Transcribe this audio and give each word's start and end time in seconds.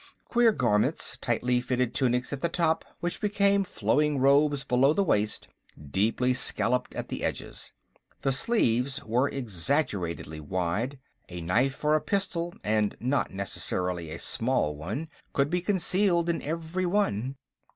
Queer 0.25 0.51
garments, 0.51 1.15
tightly 1.21 1.61
fitted 1.61 1.93
tunics 1.93 2.33
at 2.33 2.41
the 2.41 2.49
top 2.49 2.83
which 3.01 3.21
became 3.21 3.63
flowing 3.63 4.17
robes 4.17 4.63
below 4.63 4.93
the 4.93 5.03
waist, 5.03 5.47
deeply 5.91 6.33
scalloped 6.33 6.95
at 6.95 7.09
the 7.09 7.23
edges. 7.23 7.71
The 8.23 8.31
sleeves 8.31 9.03
were 9.03 9.29
exaggeratedly 9.29 10.39
wide; 10.39 10.97
a 11.29 11.39
knife 11.41 11.85
or 11.85 11.93
a 11.93 12.01
pistol, 12.01 12.55
and 12.63 12.97
not 12.99 13.29
necessarily 13.29 14.09
a 14.09 14.17
small 14.17 14.75
one, 14.75 15.07
could 15.33 15.51
be 15.51 15.61
concealed 15.61 16.29
in 16.29 16.41
every 16.41 16.87
one. 16.87 17.35